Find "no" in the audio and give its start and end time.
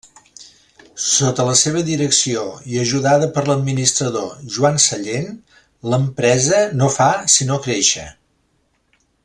6.81-6.89